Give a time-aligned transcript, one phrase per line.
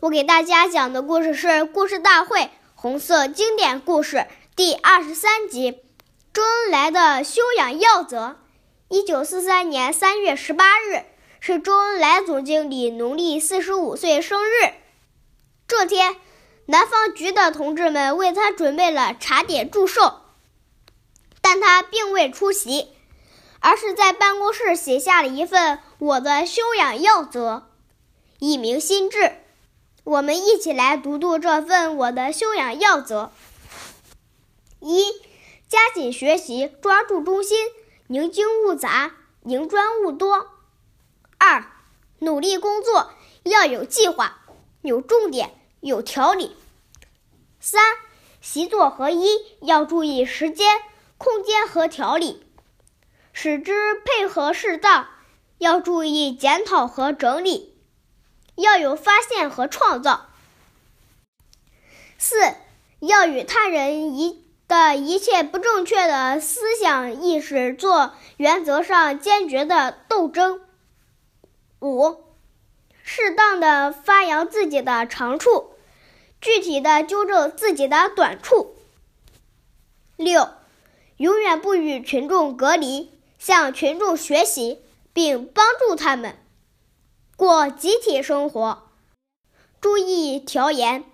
[0.00, 2.40] 我给大家讲的故事是《故事大会》
[2.76, 5.82] 红色经典故事第二十三集：
[6.32, 8.36] 周恩来的修养要则。
[8.86, 11.04] 一九四三年三月十八日
[11.40, 14.74] 是周恩来总经理农历四十五岁生日。
[15.66, 16.14] 这天，
[16.66, 20.20] 南方局的同志们为他准备了茶点祝寿。
[21.40, 22.92] 但他并未出席，
[23.58, 27.68] 而是在办公室写下了一份我的修养要则，
[28.38, 29.38] 以明心志。
[30.08, 33.30] 我们一起来读读这份我的修养要则：
[34.80, 35.04] 一、
[35.68, 37.58] 加紧学习，抓住中心，
[38.06, 40.46] 宁精勿杂，宁专勿多；
[41.36, 41.70] 二、
[42.20, 44.46] 努力工作，要有计划，
[44.80, 46.52] 有重点，有条理；
[47.60, 47.82] 三、
[48.40, 49.26] 习作合一，
[49.60, 50.80] 要注意时间。
[51.18, 52.46] 空间和条理，
[53.34, 55.08] 使之配合适当，
[55.58, 57.74] 要注意检讨和整理，
[58.58, 60.26] 要有发现和创造。
[62.18, 62.36] 四
[63.00, 70.60] 要与他人一的一切不正确的思想意识做原则上坚决的斗争。
[71.80, 72.24] 五
[73.02, 75.74] 适当的发扬自己的长处，
[76.40, 78.76] 具体的纠正自己的短处。
[80.16, 80.50] 六。
[81.16, 84.80] 永远不与群众隔离，向群众学习，
[85.12, 86.36] 并帮助他们
[87.38, 88.90] 过集体生活。
[89.80, 91.04] 注意调言，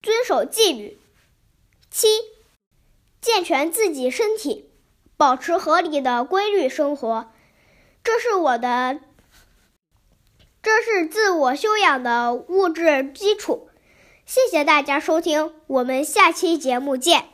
[0.00, 1.00] 遵守纪律。
[1.90, 2.06] 七，
[3.20, 4.70] 健全自己身体，
[5.16, 7.32] 保持合理的规律生活，
[8.04, 9.00] 这是我的，
[10.62, 13.68] 这是自我修养的物质基础。
[14.24, 17.30] 谢谢大家收听，我们下期节目见。